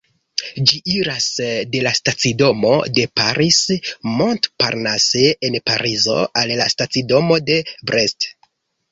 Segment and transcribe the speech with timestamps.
[0.69, 1.25] Ĝi iras
[1.73, 7.59] de la stacidomo de Paris-Montparnasse en Parizo al la stacidomo de
[7.91, 8.27] Brest.